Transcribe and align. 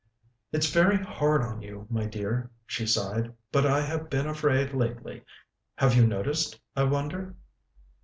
"It's 0.51 0.71
very 0.71 0.97
hard 0.97 1.43
on 1.43 1.61
you, 1.61 1.85
my 1.91 2.07
dear," 2.07 2.49
she 2.65 2.87
sighed. 2.87 3.35
"But 3.51 3.67
I 3.67 3.81
have 3.81 4.09
been 4.09 4.25
afraid 4.25 4.73
lately 4.73 5.23
have 5.75 5.93
you 5.95 6.07
noticed, 6.07 6.59
I 6.75 6.85
wonder?" 6.85 7.35